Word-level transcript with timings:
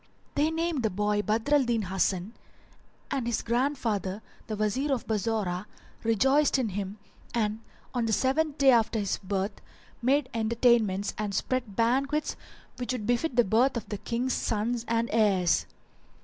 They 0.33 0.49
named 0.49 0.81
the 0.81 0.89
boy 0.89 1.21
Badr 1.21 1.53
al 1.53 1.63
Din 1.63 1.83
Hasan 1.83 2.33
and 3.11 3.27
his 3.27 3.43
grandfather, 3.43 4.23
the 4.47 4.55
Wazir 4.55 4.91
of 4.91 5.05
Bassorah, 5.05 5.67
rejoiced 6.03 6.57
in 6.57 6.69
him 6.69 6.97
and, 7.35 7.59
on 7.93 8.07
the 8.07 8.11
seventh 8.11 8.57
day 8.57 8.71
after 8.71 8.97
his 8.97 9.19
birth, 9.19 9.61
made 10.01 10.27
entertainments 10.33 11.13
and 11.19 11.35
spread 11.35 11.75
banquets 11.75 12.35
which 12.77 12.93
would 12.93 13.05
befit 13.05 13.35
the 13.35 13.43
birth 13.43 13.77
of 13.77 13.87
Kings' 14.03 14.33
sons 14.33 14.85
and 14.87 15.07
heirs. 15.11 15.67